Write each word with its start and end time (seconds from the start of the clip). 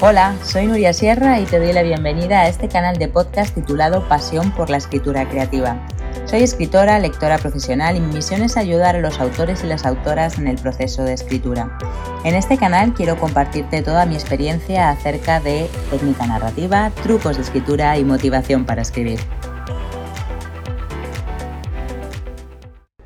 Hola, 0.00 0.34
soy 0.42 0.66
Nuria 0.66 0.92
Sierra 0.92 1.38
y 1.38 1.44
te 1.44 1.60
doy 1.60 1.72
la 1.72 1.84
bienvenida 1.84 2.40
a 2.40 2.48
este 2.48 2.68
canal 2.68 2.98
de 2.98 3.06
podcast 3.06 3.54
titulado 3.54 4.08
Pasión 4.08 4.50
por 4.50 4.68
la 4.68 4.76
Escritura 4.76 5.28
Creativa. 5.28 5.86
Soy 6.24 6.42
escritora, 6.42 6.98
lectora 6.98 7.38
profesional 7.38 7.96
y 7.96 8.00
mi 8.00 8.12
misión 8.12 8.42
es 8.42 8.56
ayudar 8.56 8.96
a 8.96 9.00
los 9.00 9.20
autores 9.20 9.62
y 9.62 9.68
las 9.68 9.86
autoras 9.86 10.36
en 10.36 10.48
el 10.48 10.56
proceso 10.56 11.04
de 11.04 11.12
escritura. 11.12 11.78
En 12.24 12.34
este 12.34 12.58
canal 12.58 12.92
quiero 12.92 13.16
compartirte 13.16 13.82
toda 13.82 14.04
mi 14.04 14.16
experiencia 14.16 14.90
acerca 14.90 15.38
de 15.38 15.70
técnica 15.90 16.26
narrativa, 16.26 16.90
trucos 17.04 17.36
de 17.36 17.42
escritura 17.42 17.96
y 17.96 18.04
motivación 18.04 18.64
para 18.64 18.82
escribir. 18.82 19.20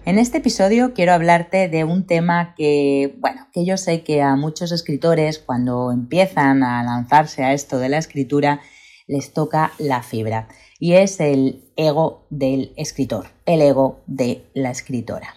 En 0.08 0.18
este 0.18 0.38
episodio 0.38 0.94
quiero 0.94 1.12
hablarte 1.12 1.68
de 1.68 1.84
un 1.84 2.06
tema 2.06 2.54
que, 2.56 3.18
bueno, 3.20 3.46
que 3.52 3.66
yo 3.66 3.76
sé 3.76 4.04
que 4.04 4.22
a 4.22 4.36
muchos 4.36 4.72
escritores 4.72 5.38
cuando 5.38 5.92
empiezan 5.92 6.62
a 6.62 6.82
lanzarse 6.82 7.44
a 7.44 7.52
esto 7.52 7.78
de 7.78 7.90
la 7.90 7.98
escritura 7.98 8.62
les 9.06 9.34
toca 9.34 9.70
la 9.78 10.02
fibra 10.02 10.48
y 10.80 10.94
es 10.94 11.20
el 11.20 11.70
ego 11.76 12.26
del 12.30 12.72
escritor, 12.78 13.26
el 13.44 13.60
ego 13.60 14.00
de 14.06 14.46
la 14.54 14.70
escritora. 14.70 15.34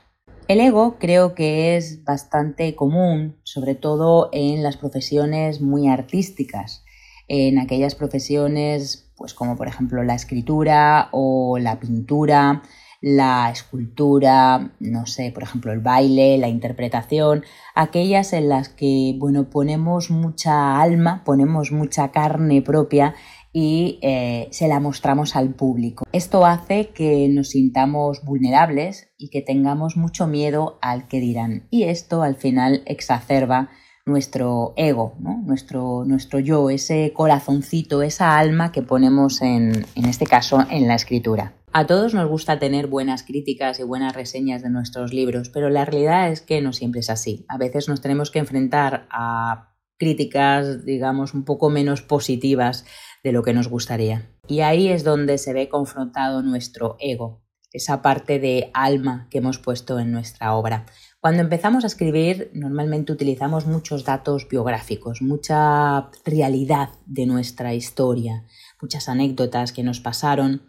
El 0.48 0.62
ego 0.62 0.96
creo 1.00 1.36
que 1.36 1.76
es 1.76 2.06
bastante 2.06 2.74
común, 2.74 3.42
sobre 3.44 3.76
todo 3.76 4.30
en 4.32 4.64
las 4.64 4.78
profesiones 4.78 5.60
muy 5.60 5.90
artísticas, 5.90 6.86
en 7.28 7.60
aquellas 7.60 7.94
profesiones 7.94 9.12
pues 9.18 9.34
como 9.34 9.58
por 9.58 9.68
ejemplo 9.68 10.02
la 10.04 10.16
escritura 10.16 11.10
o 11.12 11.58
la 11.60 11.78
pintura, 11.78 12.64
la 13.02 13.50
escultura, 13.50 14.72
no 14.80 15.08
sé, 15.08 15.32
por 15.32 15.44
ejemplo, 15.44 15.74
el 15.74 15.80
baile, 15.80 16.38
la 16.38 16.48
interpretación, 16.48 17.44
aquellas 17.74 18.32
en 18.32 18.48
las 18.48 18.70
que, 18.70 19.16
bueno, 19.18 19.50
ponemos 19.50 20.12
mucha 20.12 20.80
alma, 20.80 21.24
ponemos 21.26 21.72
mucha 21.72 22.12
carne 22.12 22.62
propia 22.62 23.16
y 23.52 24.00
eh, 24.04 24.48
se 24.52 24.68
la 24.68 24.80
mostramos 24.80 25.36
al 25.36 25.56
público. 25.56 26.06
Esto 26.12 26.46
hace 26.46 26.90
que 26.90 27.28
nos 27.28 27.50
sintamos 27.50 28.24
vulnerables 28.24 29.10
y 29.18 29.30
que 29.30 29.42
tengamos 29.42 29.98
mucho 29.98 30.28
miedo 30.28 30.78
al 30.82 31.08
que 31.08 31.20
dirán. 31.20 31.68
Y 31.72 31.84
esto 31.84 32.22
al 32.22 32.36
final 32.36 32.84
exacerba 32.86 33.70
nuestro 34.06 34.74
ego, 34.78 35.16
nuestro, 35.20 36.06
nuestro 36.06 36.40
yo, 36.40 36.70
ese 36.70 37.14
corazoncito, 37.14 38.04
esa 38.04 38.38
alma 38.38 38.72
que 38.72 38.82
ponemos 38.84 39.42
en, 39.42 39.86
en 39.96 40.06
este 40.06 40.26
caso 40.26 40.66
en 40.70 40.88
la 40.88 40.96
escritura. 40.96 41.54
A 41.74 41.88
todos 41.88 42.14
nos 42.14 42.28
gusta 42.28 42.60
tener 42.60 42.88
buenas 42.88 43.24
críticas 43.24 43.80
y 43.80 43.84
buenas 43.84 44.14
reseñas 44.14 44.62
de 44.62 44.70
nuestros 44.70 45.14
libros, 45.14 45.48
pero 45.48 45.70
la 45.70 45.86
realidad 45.86 46.30
es 46.30 46.42
que 46.42 46.60
no 46.60 46.74
siempre 46.74 47.00
es 47.00 47.10
así. 47.10 47.46
A 47.48 47.58
veces 47.58 47.88
nos 47.88 48.02
tenemos 48.02 48.30
que 48.30 48.40
enfrentar 48.40 49.08
a 49.10 49.74
críticas, 49.98 50.84
digamos, 50.84 51.34
un 51.34 51.46
poco 51.46 51.70
menos 51.70 52.02
positivas 52.02 52.84
de 53.24 53.32
lo 53.32 53.42
que 53.42 53.54
nos 53.54 53.70
gustaría. 53.70 54.30
Y 54.50 54.60
ahí 54.60 54.90
es 54.90 55.06
donde 55.06 55.38
se 55.38 55.54
ve 55.54 55.70
confrontado 55.70 56.42
nuestro 56.42 56.98
ego, 57.00 57.42
esa 57.72 58.02
parte 58.02 58.40
de 58.40 58.70
alma 58.74 59.30
que 59.32 59.38
hemos 59.38 59.58
puesto 59.58 59.98
en 59.98 60.12
nuestra 60.12 60.56
obra. 60.56 60.86
Cuando 61.22 61.42
empezamos 61.42 61.86
a 61.86 61.88
escribir, 61.88 62.52
normalmente 62.54 63.14
utilizamos 63.14 63.66
muchos 63.66 64.04
datos 64.04 64.46
biográficos, 64.50 65.22
mucha 65.22 66.10
realidad 66.26 66.90
de 67.06 67.28
nuestra 67.28 67.74
historia, 67.74 68.44
muchas 68.82 69.08
anécdotas 69.08 69.72
que 69.72 69.84
nos 69.84 70.02
pasaron 70.02 70.64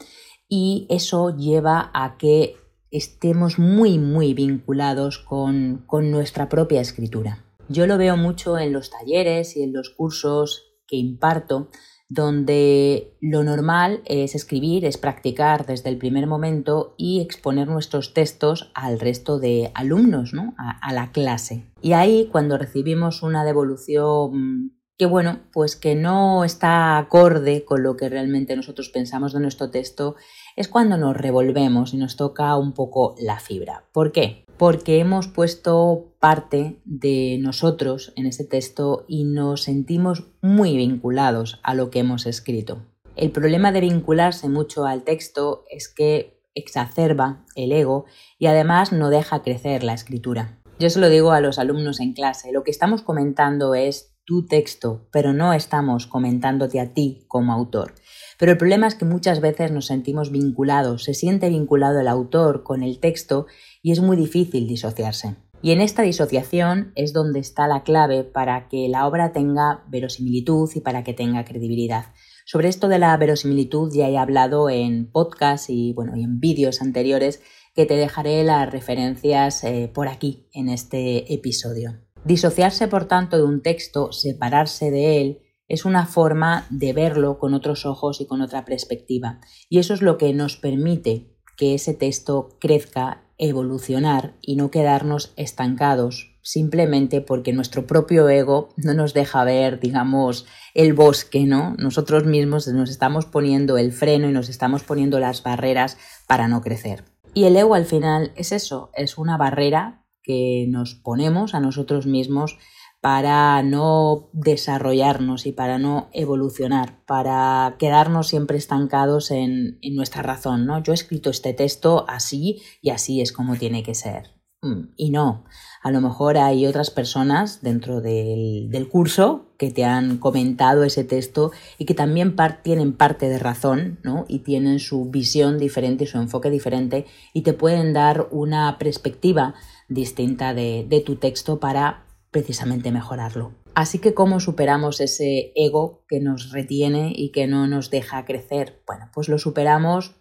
y 0.54 0.84
eso 0.90 1.34
lleva 1.34 1.90
a 1.94 2.18
que 2.18 2.56
estemos 2.90 3.58
muy, 3.58 3.98
muy 3.98 4.34
vinculados 4.34 5.16
con, 5.16 5.86
nuestra 5.90 6.50
propia 6.50 6.82
escritura. 6.82 7.42
Yo 7.70 7.86
lo 7.86 7.96
veo 7.96 8.18
mucho 8.18 8.58
en 8.58 8.74
los 8.74 8.90
talleres 8.90 9.56
y 9.56 9.62
en 9.62 9.72
los 9.72 9.88
cursos 9.88 10.74
que 10.86 10.96
imparto, 10.96 11.70
donde 12.10 13.16
lo 13.22 13.42
normal 13.44 14.02
es 14.04 14.34
escribir, 14.34 14.84
es 14.84 14.98
practicar 14.98 15.64
desde 15.64 15.88
el 15.88 15.96
primer 15.96 16.26
momento 16.26 16.94
y 16.98 17.22
exponer 17.22 17.68
nuestros 17.68 18.12
textos 18.12 18.70
al 18.74 19.00
resto 19.00 19.38
de 19.38 19.70
alumnos, 19.74 20.34
¿no? 20.34 20.54
a 20.58 20.92
la 20.92 21.12
clase. 21.12 21.64
Y 21.80 21.94
ahí, 21.94 22.28
cuando 22.30 22.58
recibimos 22.58 23.22
una 23.22 23.42
devolución 23.42 24.81
que 25.02 25.06
bueno, 25.06 25.40
pues 25.52 25.74
que 25.74 25.96
no 25.96 26.44
está 26.44 26.96
acorde 26.96 27.64
con 27.64 27.82
lo 27.82 27.96
que 27.96 28.08
realmente 28.08 28.54
nosotros 28.54 28.88
pensamos 28.88 29.32
de 29.32 29.40
nuestro 29.40 29.68
texto, 29.68 30.14
es 30.54 30.68
cuando 30.68 30.96
nos 30.96 31.16
revolvemos 31.16 31.92
y 31.92 31.96
nos 31.96 32.14
toca 32.14 32.56
un 32.56 32.72
poco 32.72 33.16
la 33.18 33.40
fibra. 33.40 33.84
¿Por 33.90 34.12
qué? 34.12 34.46
Porque 34.58 35.00
hemos 35.00 35.26
puesto 35.26 36.14
parte 36.20 36.80
de 36.84 37.36
nosotros 37.40 38.12
en 38.14 38.26
ese 38.26 38.44
texto 38.44 39.04
y 39.08 39.24
nos 39.24 39.64
sentimos 39.64 40.28
muy 40.40 40.76
vinculados 40.76 41.58
a 41.64 41.74
lo 41.74 41.90
que 41.90 41.98
hemos 41.98 42.24
escrito. 42.26 42.86
El 43.16 43.32
problema 43.32 43.72
de 43.72 43.80
vincularse 43.80 44.48
mucho 44.48 44.86
al 44.86 45.02
texto 45.02 45.64
es 45.68 45.88
que 45.88 46.40
exacerba 46.54 47.44
el 47.56 47.72
ego 47.72 48.04
y 48.38 48.46
además 48.46 48.92
no 48.92 49.10
deja 49.10 49.42
crecer 49.42 49.82
la 49.82 49.94
escritura. 49.94 50.60
Yo 50.78 50.90
se 50.90 51.00
lo 51.00 51.08
digo 51.08 51.32
a 51.32 51.40
los 51.40 51.58
alumnos 51.58 51.98
en 51.98 52.12
clase, 52.12 52.52
lo 52.52 52.62
que 52.62 52.70
estamos 52.70 53.02
comentando 53.02 53.74
es 53.74 54.11
tu 54.24 54.46
texto, 54.46 55.08
pero 55.10 55.32
no 55.32 55.52
estamos 55.52 56.06
comentándote 56.06 56.80
a 56.80 56.94
ti 56.94 57.24
como 57.28 57.52
autor. 57.52 57.94
Pero 58.38 58.52
el 58.52 58.58
problema 58.58 58.86
es 58.86 58.94
que 58.94 59.04
muchas 59.04 59.40
veces 59.40 59.70
nos 59.72 59.86
sentimos 59.86 60.30
vinculados, 60.30 61.04
se 61.04 61.14
siente 61.14 61.48
vinculado 61.48 62.00
el 62.00 62.08
autor 62.08 62.62
con 62.62 62.82
el 62.82 62.98
texto 62.98 63.46
y 63.82 63.92
es 63.92 64.00
muy 64.00 64.16
difícil 64.16 64.66
disociarse. 64.66 65.36
Y 65.62 65.70
en 65.70 65.80
esta 65.80 66.02
disociación 66.02 66.92
es 66.96 67.12
donde 67.12 67.38
está 67.38 67.68
la 67.68 67.84
clave 67.84 68.24
para 68.24 68.68
que 68.68 68.88
la 68.88 69.06
obra 69.06 69.32
tenga 69.32 69.84
verosimilitud 69.88 70.68
y 70.74 70.80
para 70.80 71.04
que 71.04 71.14
tenga 71.14 71.44
credibilidad. 71.44 72.06
Sobre 72.44 72.68
esto 72.68 72.88
de 72.88 72.98
la 72.98 73.16
verosimilitud 73.16 73.92
ya 73.94 74.08
he 74.08 74.18
hablado 74.18 74.68
en 74.68 75.10
podcast 75.10 75.70
y 75.70 75.92
bueno, 75.92 76.14
en 76.16 76.40
vídeos 76.40 76.82
anteriores 76.82 77.40
que 77.74 77.86
te 77.86 77.94
dejaré 77.94 78.42
las 78.42 78.70
referencias 78.70 79.62
eh, 79.62 79.90
por 79.92 80.08
aquí 80.08 80.48
en 80.52 80.68
este 80.68 81.32
episodio. 81.32 82.11
Disociarse, 82.24 82.88
por 82.88 83.06
tanto, 83.06 83.36
de 83.36 83.44
un 83.44 83.62
texto, 83.62 84.12
separarse 84.12 84.90
de 84.90 85.20
él, 85.20 85.42
es 85.68 85.84
una 85.84 86.06
forma 86.06 86.66
de 86.70 86.92
verlo 86.92 87.38
con 87.38 87.54
otros 87.54 87.86
ojos 87.86 88.20
y 88.20 88.26
con 88.26 88.42
otra 88.42 88.64
perspectiva. 88.64 89.40
Y 89.68 89.78
eso 89.78 89.94
es 89.94 90.02
lo 90.02 90.18
que 90.18 90.32
nos 90.34 90.56
permite 90.56 91.34
que 91.56 91.74
ese 91.74 91.94
texto 91.94 92.56
crezca, 92.60 93.24
evolucionar 93.38 94.36
y 94.40 94.56
no 94.56 94.70
quedarnos 94.70 95.32
estancados 95.36 96.32
simplemente 96.42 97.20
porque 97.20 97.52
nuestro 97.52 97.86
propio 97.86 98.28
ego 98.28 98.70
no 98.76 98.94
nos 98.94 99.14
deja 99.14 99.44
ver, 99.44 99.80
digamos, 99.80 100.46
el 100.74 100.92
bosque, 100.92 101.44
¿no? 101.44 101.74
Nosotros 101.78 102.24
mismos 102.24 102.66
nos 102.68 102.90
estamos 102.90 103.26
poniendo 103.26 103.78
el 103.78 103.92
freno 103.92 104.28
y 104.28 104.32
nos 104.32 104.48
estamos 104.48 104.82
poniendo 104.82 105.18
las 105.18 105.42
barreras 105.42 105.96
para 106.26 106.48
no 106.48 106.60
crecer. 106.60 107.04
Y 107.34 107.44
el 107.44 107.56
ego 107.56 107.74
al 107.74 107.86
final 107.86 108.32
es 108.36 108.52
eso, 108.52 108.90
es 108.94 109.16
una 109.18 109.36
barrera 109.36 110.01
que 110.22 110.66
nos 110.68 110.94
ponemos 110.94 111.54
a 111.54 111.60
nosotros 111.60 112.06
mismos 112.06 112.58
para 113.02 113.60
no 113.64 114.30
desarrollarnos 114.32 115.46
y 115.46 115.52
para 115.52 115.80
no 115.80 116.08
evolucionar, 116.12 117.04
para 117.04 117.74
quedarnos 117.80 118.28
siempre 118.28 118.56
estancados 118.56 119.32
en, 119.32 119.80
nuestra 119.90 120.22
razón, 120.22 120.66
¿no? 120.66 120.80
Yo 120.80 120.92
he 120.92 120.94
escrito 120.94 121.28
este 121.28 121.52
texto 121.52 122.06
así 122.08 122.62
y 122.80 122.90
así 122.90 123.20
es 123.20 123.32
como 123.32 123.56
tiene 123.56 123.82
que 123.82 123.96
ser. 123.96 124.36
Mm, 124.62 124.92
y 124.96 125.10
no, 125.10 125.44
a 125.82 125.90
lo 125.90 126.00
mejor 126.00 126.38
hay 126.38 126.64
otras 126.64 126.90
personas 126.90 127.60
dentro 127.60 128.00
del, 128.00 128.88
curso 128.88 129.52
que 129.58 129.72
te 129.72 129.84
han 129.84 130.18
comentado 130.18 130.84
ese 130.84 131.02
texto 131.02 131.50
y 131.78 131.86
que 131.86 131.94
también 131.94 132.36
tienen 132.62 132.92
parte 132.92 133.28
de 133.28 133.40
razón, 133.40 133.98
¿no? 134.04 134.26
Y 134.28 134.40
tienen 134.40 134.78
su 134.78 135.10
visión 135.10 135.58
diferente 135.58 136.04
y 136.04 136.06
su 136.06 136.18
enfoque 136.18 136.50
diferente 136.50 137.06
y 137.32 137.42
te 137.42 137.52
pueden 137.52 137.92
dar 137.92 138.28
una 138.30 138.78
perspectiva 138.78 139.54
distinta 139.94 140.54
de, 140.54 141.02
tu 141.04 141.16
texto 141.16 141.60
para 141.60 142.06
precisamente 142.30 142.92
mejorarlo. 142.92 143.52
Así 143.74 143.98
que 143.98 144.14
cómo 144.14 144.40
superamos 144.40 145.00
ese 145.00 145.52
ego 145.54 146.04
que 146.08 146.20
nos 146.20 146.50
retiene 146.52 147.12
y 147.14 147.30
que 147.30 147.46
no 147.46 147.66
nos 147.66 147.90
deja 147.90 148.24
crecer. 148.24 148.82
Bueno, 148.86 149.10
pues 149.14 149.28
lo 149.28 149.38
superamos, 149.38 150.16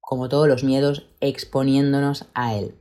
como 0.00 0.28
todos 0.28 0.48
los 0.48 0.64
miedos, 0.64 1.08
exponiéndonos 1.20 2.26
a 2.34 2.54
él. 2.54 2.76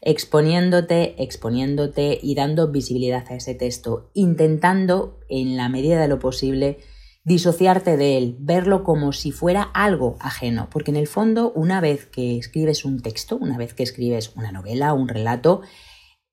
Exponiéndote, 0.00 1.22
exponiéndote 1.22 2.18
y 2.22 2.34
dando 2.34 2.70
visibilidad 2.70 3.24
a 3.30 3.36
ese 3.36 3.54
texto, 3.54 4.10
intentando, 4.12 5.18
en 5.30 5.56
la 5.56 5.70
medida 5.70 6.00
de 6.00 6.08
lo 6.08 6.18
posible, 6.18 6.78
disociarte 7.24 7.96
de 7.96 8.18
él, 8.18 8.36
verlo 8.38 8.84
como 8.84 9.12
si 9.12 9.32
fuera 9.32 9.62
algo 9.62 10.16
ajeno, 10.20 10.68
porque 10.70 10.90
en 10.90 10.98
el 10.98 11.06
fondo 11.06 11.52
una 11.52 11.80
vez 11.80 12.06
que 12.06 12.38
escribes 12.38 12.84
un 12.84 13.00
texto, 13.00 13.36
una 13.36 13.56
vez 13.56 13.72
que 13.72 13.82
escribes 13.82 14.32
una 14.36 14.52
novela, 14.52 14.92
un 14.92 15.08
relato, 15.08 15.62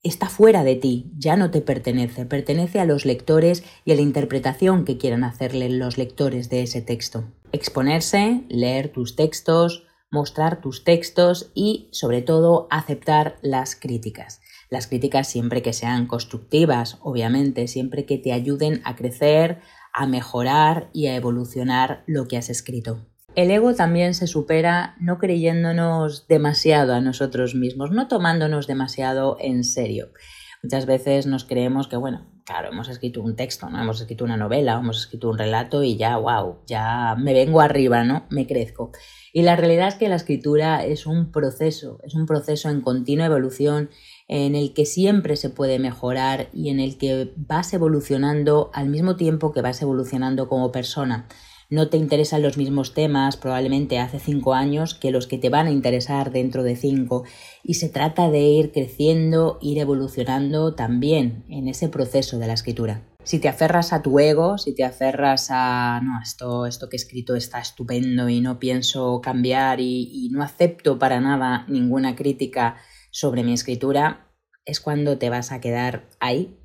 está 0.04 0.28
fuera 0.28 0.64
de 0.64 0.76
ti, 0.76 1.12
ya 1.16 1.38
no 1.38 1.50
te 1.50 1.62
pertenece, 1.62 2.26
pertenece 2.26 2.80
a 2.80 2.86
los 2.86 3.06
lectores 3.06 3.64
y 3.86 3.92
a 3.92 3.96
la 3.96 4.02
interpretación 4.02 4.84
que 4.84 4.98
quieran 4.98 5.24
hacerle 5.24 5.70
los 5.70 5.98
lectores 5.98 6.50
de 6.50 6.64
ese 6.64 6.82
texto. 6.82 7.24
Exponerse, 7.54 8.44
leer 8.50 8.90
tus 8.92 9.16
textos, 9.16 9.84
mostrar 10.10 10.60
tus 10.60 10.84
textos 10.84 11.52
y, 11.56 11.88
sobre 11.92 12.22
todo, 12.22 12.68
aceptar 12.70 13.38
las 13.42 13.76
críticas. 13.76 14.42
Las 14.70 14.88
críticas 14.88 15.28
siempre 15.28 15.62
que 15.62 15.74
sean 15.74 16.06
constructivas, 16.08 16.98
obviamente, 17.02 17.68
siempre 17.68 18.06
que 18.06 18.18
te 18.18 18.34
ayuden 18.34 18.82
a 18.84 18.96
crecer, 18.96 19.60
a 19.94 20.08
mejorar 20.08 20.90
y 20.94 21.08
a 21.08 21.16
evolucionar 21.16 22.04
lo 22.08 22.28
que 22.28 22.38
has 22.38 22.50
escrito. 22.50 23.06
El 23.36 23.50
ego 23.50 23.74
también 23.74 24.14
se 24.14 24.28
supera 24.28 24.96
no 25.00 25.18
creyéndonos 25.18 26.28
demasiado 26.28 26.94
a 26.94 27.00
nosotros 27.00 27.56
mismos, 27.56 27.92
no 27.92 28.08
tomándonos 28.10 28.68
demasiado 28.68 29.38
en 29.40 29.64
serio. 29.64 30.10
Muchas 30.64 30.86
veces 30.86 31.26
nos 31.26 31.44
creemos 31.44 31.88
que, 31.88 31.98
bueno, 31.98 32.28
claro, 32.46 32.70
hemos 32.70 32.88
escrito 32.88 33.22
un 33.22 33.36
texto, 33.36 33.68
¿no? 33.70 33.82
Hemos 33.82 34.00
escrito 34.00 34.24
una 34.24 34.38
novela, 34.38 34.74
hemos 34.74 35.00
escrito 35.00 35.30
un 35.30 35.38
relato 35.40 35.82
y 35.84 35.98
ya, 35.98 36.18
wow, 36.18 36.60
ya 36.68 37.16
me 37.18 37.34
vengo 37.34 37.62
arriba, 37.62 38.04
¿no? 38.04 38.28
Me 38.30 38.46
crezco. 38.46 38.92
Y 39.34 39.42
la 39.42 39.56
realidad 39.56 39.88
es 39.88 39.96
que 39.96 40.08
la 40.08 40.18
escritura 40.18 40.86
es 40.86 41.08
un 41.08 41.32
proceso, 41.32 42.00
es 42.04 42.14
un 42.14 42.28
proceso 42.28 42.70
en 42.70 42.82
continua 42.82 43.26
evolución 43.26 43.90
en 44.28 44.54
el 44.54 44.74
que 44.74 44.86
siempre 44.86 45.36
se 45.36 45.50
puede 45.50 45.80
mejorar 45.80 46.50
y 46.54 46.70
en 46.70 46.80
el 46.80 47.00
que 47.00 47.34
vas 47.38 47.74
evolucionando 47.74 48.70
al 48.74 48.88
mismo 48.88 49.16
tiempo 49.16 49.52
que 49.52 49.62
vas 49.62 49.82
evolucionando 49.82 50.48
como 50.48 50.72
persona 50.72 51.28
no 51.72 51.88
te 51.88 51.96
interesan 51.96 52.42
los 52.42 52.58
mismos 52.58 52.94
temas 52.94 53.38
probablemente 53.38 53.98
hace 53.98 54.20
cinco 54.20 54.54
años 54.54 54.94
que 54.94 55.10
los 55.10 55.26
que 55.26 55.38
te 55.38 55.50
van 55.50 55.68
a 55.68 55.72
interesar 55.72 56.32
dentro 56.32 56.64
de 56.64 56.76
cinco 56.76 57.24
y 57.64 57.76
se 57.76 57.88
trata 57.88 58.30
de 58.30 58.42
ir 58.42 58.74
creciendo, 58.74 59.58
ir 59.62 59.80
evolucionando 59.80 60.76
también 60.76 61.46
en 61.48 61.70
ese 61.70 61.88
proceso 61.88 62.38
de 62.40 62.48
la 62.48 62.54
escritura. 62.54 63.08
Si 63.24 63.40
te 63.40 63.48
aferras 63.48 63.94
a 63.94 64.02
tu 64.02 64.20
ego, 64.20 64.58
si 64.58 64.76
te 64.76 64.84
aferras 64.84 65.48
a, 65.50 66.02
no, 66.04 66.22
esto, 66.22 66.66
esto 66.66 66.90
que 66.90 66.98
he 66.98 67.00
escrito 67.00 67.36
está 67.36 67.60
estupendo 67.60 68.28
y 68.28 68.42
no 68.42 68.60
pienso 68.60 69.22
cambiar 69.22 69.80
y, 69.80 70.10
y 70.12 70.30
no 70.30 70.44
acepto 70.44 71.00
para 71.00 71.22
nada 71.22 71.66
ninguna 71.70 72.16
crítica 72.16 72.76
sobre 73.12 73.44
mi 73.44 73.54
escritura, 73.54 74.28
es 74.66 74.82
cuando 74.82 75.18
te 75.18 75.30
vas 75.30 75.54
a 75.54 75.62
quedar 75.62 76.10
ahí 76.20 76.61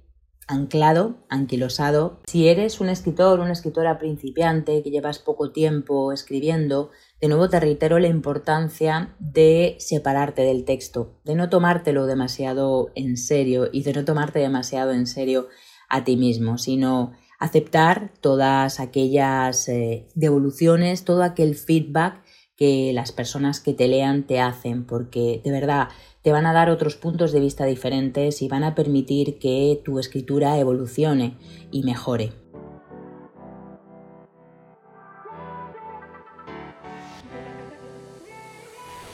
anclado, 0.46 1.16
anquilosado. 1.28 2.20
Si 2.26 2.48
eres 2.48 2.80
un 2.80 2.88
escritor, 2.88 3.40
una 3.40 3.52
escritora 3.52 3.98
principiante 3.98 4.82
que 4.82 4.90
llevas 4.90 5.18
poco 5.18 5.52
tiempo 5.52 6.12
escribiendo, 6.12 6.90
de 7.20 7.28
nuevo 7.28 7.48
te 7.48 7.60
reitero 7.60 7.98
la 7.98 8.08
importancia 8.08 9.14
de 9.18 9.76
separarte 9.78 10.42
del 10.42 10.64
texto, 10.64 11.18
de 11.24 11.34
no 11.34 11.48
tomártelo 11.48 12.06
demasiado 12.06 12.90
en 12.94 13.16
serio 13.16 13.68
y 13.72 13.82
de 13.82 13.92
no 13.92 14.04
tomarte 14.04 14.38
demasiado 14.38 14.92
en 14.92 15.06
serio 15.06 15.48
a 15.88 16.04
ti 16.04 16.16
mismo, 16.16 16.58
sino 16.58 17.12
aceptar 17.38 18.12
todas 18.20 18.80
aquellas 18.80 19.68
eh, 19.68 20.08
devoluciones, 20.14 21.04
todo 21.04 21.22
aquel 21.22 21.54
feedback 21.54 22.22
que 22.56 22.92
las 22.92 23.12
personas 23.12 23.60
que 23.60 23.74
te 23.74 23.88
lean 23.88 24.24
te 24.24 24.40
hacen, 24.40 24.84
porque 24.84 25.40
de 25.44 25.50
verdad 25.50 25.88
te 26.22 26.32
van 26.32 26.46
a 26.46 26.52
dar 26.52 26.70
otros 26.70 26.96
puntos 26.96 27.32
de 27.32 27.40
vista 27.40 27.66
diferentes 27.66 28.42
y 28.42 28.48
van 28.48 28.64
a 28.64 28.74
permitir 28.74 29.38
que 29.38 29.80
tu 29.84 29.98
escritura 29.98 30.58
evolucione 30.58 31.36
y 31.70 31.82
mejore. 31.82 32.32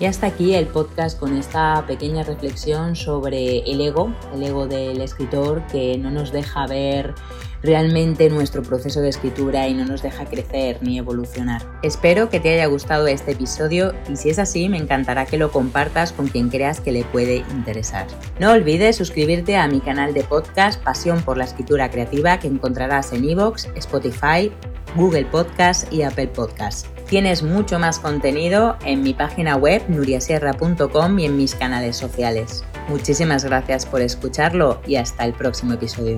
Y 0.02 0.06
hasta 0.06 0.26
aquí 0.26 0.54
el 0.54 0.66
podcast 0.66 1.16
con 1.16 1.36
esta 1.36 1.84
pequeña 1.86 2.24
reflexión 2.24 2.96
sobre 2.96 3.58
el 3.70 3.80
ego, 3.80 4.12
el 4.34 4.42
ego 4.42 4.66
del 4.66 5.00
escritor 5.00 5.64
que 5.68 5.96
no 5.96 6.10
nos 6.10 6.32
deja 6.32 6.66
ver 6.66 7.14
realmente 7.62 8.28
nuestro 8.28 8.62
proceso 8.62 9.00
de 9.00 9.08
escritura 9.08 9.68
y 9.68 9.74
no 9.74 9.84
nos 9.84 10.02
deja 10.02 10.24
crecer 10.24 10.78
ni 10.82 10.98
evolucionar. 10.98 11.62
Espero 11.82 12.28
que 12.28 12.40
te 12.40 12.54
haya 12.54 12.66
gustado 12.66 13.06
este 13.06 13.32
episodio 13.32 13.94
y 14.10 14.16
si 14.16 14.30
es 14.30 14.38
así 14.38 14.68
me 14.68 14.78
encantará 14.78 15.26
que 15.26 15.38
lo 15.38 15.50
compartas 15.50 16.12
con 16.12 16.28
quien 16.28 16.48
creas 16.48 16.80
que 16.80 16.92
le 16.92 17.04
puede 17.04 17.36
interesar. 17.50 18.06
No 18.38 18.52
olvides 18.52 18.96
suscribirte 18.96 19.56
a 19.56 19.68
mi 19.68 19.80
canal 19.80 20.14
de 20.14 20.24
podcast 20.24 20.82
Pasión 20.82 21.22
por 21.22 21.36
la 21.36 21.44
Escritura 21.44 21.90
Creativa 21.90 22.38
que 22.38 22.48
encontrarás 22.48 23.12
en 23.12 23.24
iVoox, 23.24 23.66
Spotify, 23.76 24.52
Google 24.96 25.24
Podcast 25.26 25.90
y 25.92 26.02
Apple 26.02 26.28
Podcast. 26.28 26.86
Tienes 27.08 27.42
mucho 27.42 27.78
más 27.78 27.98
contenido 27.98 28.76
en 28.84 29.02
mi 29.02 29.12
página 29.14 29.56
web 29.56 29.82
nuriasierra.com 29.88 31.18
y 31.18 31.26
en 31.26 31.36
mis 31.36 31.54
canales 31.54 31.96
sociales. 31.96 32.64
Muchísimas 32.88 33.44
gracias 33.44 33.86
por 33.86 34.00
escucharlo 34.00 34.80
y 34.86 34.96
hasta 34.96 35.24
el 35.24 35.32
próximo 35.34 35.74
episodio. 35.74 36.16